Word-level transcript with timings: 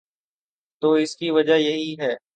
تو 0.81 0.91
اس 0.93 1.15
کی 1.15 1.29
وجہ 1.31 1.53
یہی 1.53 1.95
ہے۔ 1.99 2.13